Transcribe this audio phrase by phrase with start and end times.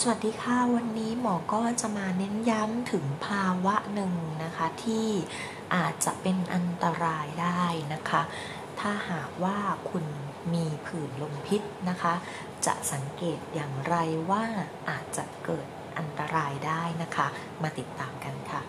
[0.00, 4.12] สวัสดีค่ะ วันนี้หมอก็จะมาเน้นย้ำถึงภาวะหนึ่ง
[4.44, 5.08] นะคะที่
[5.74, 8.22] อาจจะเป็นอันตรายได้นะคะ
[8.80, 9.58] ถ้าหากว่า
[9.90, 10.04] คุณ
[10.54, 12.14] มีผื่นลมพิษนะคะ
[12.66, 13.96] จะสังเกตอย่างไร
[14.30, 14.44] ว่า
[14.90, 15.66] อาจจะเกิด
[15.98, 17.26] อันตรายได้นะคะ
[17.62, 18.60] มาติดตามกันค่ะ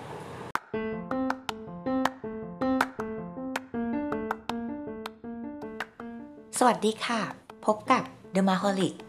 [6.57, 7.21] สวัสดีค่ะ
[7.65, 8.03] พบกับ
[8.35, 9.06] The m a h o l i c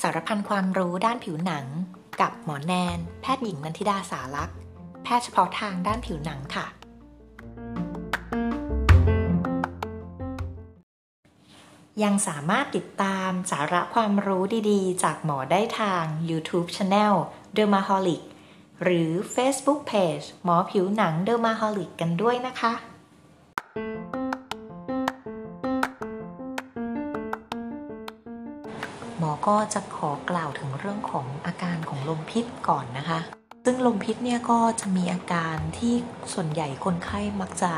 [0.00, 1.66] สารพันความรู้ด้านผิวหนัง
[2.20, 4.56] กับหมอแนน แพทย์หญิงนันทิดาสารักษ์
[5.02, 6.66] แพทย์เฉพาะทางด้านผิวหนังค่ะ
[12.02, 17.14] ยังสามารถติดตามสาระความรู้ดีๆ จากหมอได้ทาง YouTube Channel
[17.56, 18.22] Dermaholic
[18.82, 22.72] หรือ Facebook Page หมอผิวหนัง Dermaholic กันด้วยนะคะ
[29.22, 33.18] หมอก็จะขอกล่าวถึงเรื่องของอาการของลมพิษก่อนนะคะ
[33.64, 35.94] ซึ่งลมพิษเนี่ยก็จะมีอาการที่
[36.32, 37.72] ส่วนใหญ่คนไข้มักจะ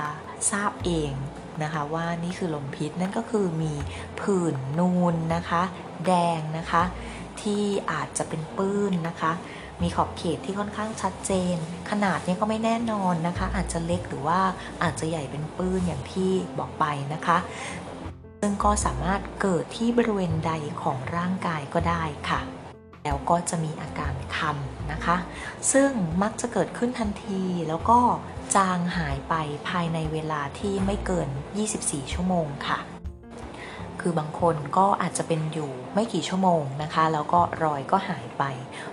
[0.50, 1.10] ทราบเอง
[1.62, 3.72] นะคะว่านี่คือลมพิษนั่นก็คือมี
[4.20, 5.62] ผื่นนูนนะคะ
[6.06, 6.82] แดงนะคะ
[7.40, 9.32] ที่อาจจะเป็นปื้นนะคะ
[9.82, 11.56] มีขอบเขตที่ค่อนข้างชัดเจน
[11.90, 14.40] ขนาดนี่ยก็ไม่แน่นอนนะคะ อาจจะเล็กหรือว่า
[14.82, 17.38] อาจจะใหญ่เป็นปื้นอย่างที่บอกไปนะคะ
[18.44, 22.40] ซึ่งก็สามารถเกิดที่บริเวณใดของร่างกายก็ได้ค่ะ
[23.04, 24.56] แล้วก็จะมีอาการคัน
[24.92, 25.16] นะคะ
[25.72, 25.90] ซึ่ง
[26.22, 27.98] มักจะเกิดขึ้นทันทีแล้วก็
[28.56, 29.34] จางหายไป
[29.68, 31.28] ภายในเวลาที่ไม่เกิน
[31.70, 32.78] 24 ชั่วโมงค่ะ
[34.00, 38.44] คือบางคนก็อาจจะเป็นอยู่ไม่กี่ชั่วโมงนะคะ แล้วก็รอยก็หายไป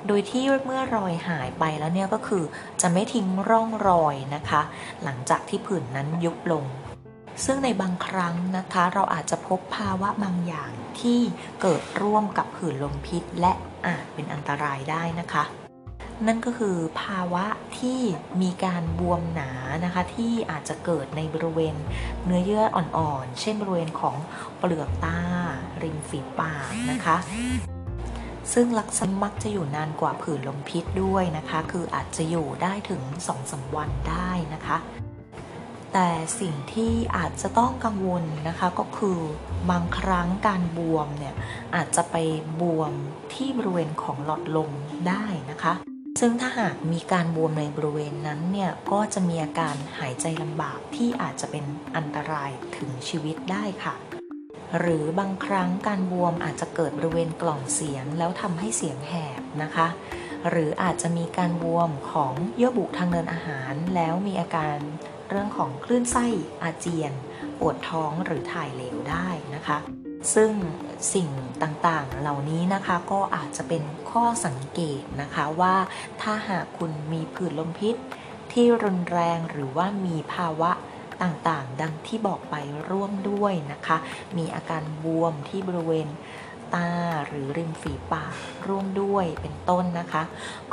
[0.08, 2.44] โดยที่เมื่อรอยหายไปแล้วเนี่ยก็คือ
[2.82, 4.62] จะไม่ทิ้งร่องรอยนะคะ
[5.04, 6.66] หลังจากที่ผื่นนั้นยุบลง
[7.46, 11.20] ซึ่งในบางครั้งนะคะเราอาจจะพบภาวะบางอย่างที่
[11.62, 13.54] เกิดร่วมกับผื่นลมพิษ และ
[13.86, 15.44] อาจเป็นอันตรายได้นะคะ
[16.28, 17.46] นั่นก็คือภาวะ
[17.80, 18.00] ที่
[18.42, 19.52] มีการบวมหนา
[19.86, 21.76] นะคะที่อาจจะเกิดในบริเวณ
[22.26, 24.16] เนื้อเยื่ออ่อนๆ เช่นบริเวณของ
[24.58, 25.20] เปลือกตา
[25.84, 27.18] ริมฝีปากนะคะ
[28.54, 34.78] ซึ่งลักษณะมักจะอยู่นานกว่าผื่นลมพิษด้วยนะคะ คืออาจจะอยู่ได้ถึง 2-3สวันได้นะคะ
[35.94, 39.20] แต่สิ่งที่อาจจะต้องกังวลนะคะก็คือ
[39.72, 41.36] บางครั้งการบวมเนี่ย
[41.76, 42.16] อาจจะไป
[42.62, 42.94] บวม
[43.34, 44.72] ที่บริเวณของหลอดลม
[45.08, 45.74] ได้นะคะ
[46.20, 53.96] ซึ่งถ้าหากมีการบวมในบริเวณนั้นเนี่ยก็จะมีอาการหายใจลำบากที่อาจจะเป็นอันตรายถึงชีวิตได้ค่ะ
[54.80, 59.88] หรือบางครั้งการบวมอาจจะเกิดบริเวณกล่องเสียงแล้วทำให้เสียงแหบนะคะ
[60.50, 64.78] หรืออาจจะมีการบวมของเยื่อบุทางเดินอาหาร แล้วมีอาการ
[65.30, 66.26] เรื่องของคลื่นไส้
[66.64, 67.14] อาเจียน
[67.60, 69.78] ปวดท้องหรือถ่ายเหลวได้นะคะ
[70.34, 70.52] ซึ่ง
[71.14, 71.30] สิ่ง
[71.64, 75.76] ต่างๆ เหล่านี้นะคะก็อาจจะเป็นข้อสังเกตนะคะว่า
[76.22, 77.96] ถ้าหากคุณมีผื่นลมพิษ
[78.52, 80.72] ที่รุนแรงหรือว่ามีภาวะ
[81.24, 82.56] ต่างๆ ดังที่บอกไป
[82.90, 83.98] ร่วมด้วยนะคะ
[84.38, 86.08] มีอาการบวมที่บริเวณ
[86.74, 86.90] ตา
[87.28, 88.34] หรือริมฝีปาก
[88.68, 90.24] ร่วมด้วยเป็นต้นนะคะ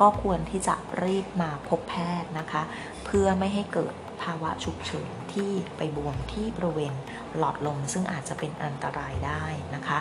[0.01, 2.63] ก็ควรที่จะรีบมาพบแพทย์นะคะ
[3.05, 6.95] เพื่อไม่ให้เกิด ภาวะฉุกเฉินที่ไปบวมที่บริเวณ
[7.37, 9.45] หลอดลมซึ่งอาจจะเป็นอันตรายได้
[9.75, 9.99] นะคะ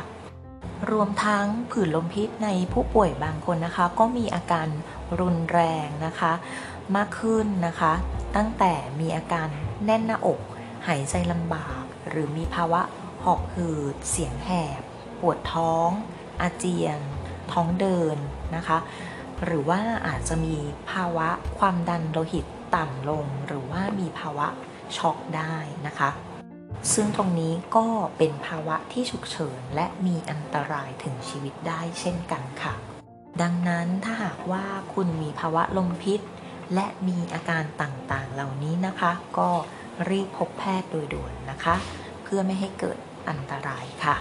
[0.92, 4.68] รวมทั้งผื่นลมพิษในผู้ป่วยบางคนนะคะ ก็มีอาการ
[5.20, 6.34] รุนแรงนะคะ
[6.96, 7.94] มากขึ้นนะคะ
[8.36, 9.48] ตั้งแต่มีอาการ
[9.86, 10.40] แน่นหน้าอก
[10.88, 12.82] หายใจลำบาก หรือมีภาวะ
[13.24, 14.50] หอบหืด เสียงแห
[14.80, 14.82] บ
[15.22, 15.90] ปวดท้อง
[16.42, 17.00] อาเจียน
[17.52, 18.18] ท้องเดิน
[18.56, 18.78] นะคะ
[19.44, 20.56] หรือว่าอาจจะมี
[20.92, 24.47] ภาวะความดันโลหิต ต่ำลงหรือว่ามีภาวะ
[24.97, 25.56] ช็อกได้
[25.88, 26.09] นะคะ
[26.94, 27.88] ซึ่งตรงนี้ก็
[28.18, 32.74] เป็นภาวะที่ฉุกเฉินและมีอันตรายถึงชีวิตได้เช่นกันค่ะ
[33.41, 36.22] ดังนั้นถ้าหากว่าคุณมีภาวะลมพิษ
[36.74, 39.50] และมีอาการต่างๆ เหล่านี้นะคะ ก็
[40.09, 41.75] รีบพบแพทย์โดยด่วนนะคะ
[42.24, 42.97] เพื่อไม่ให้เกิด
[43.30, 44.16] อันตรายค่ะ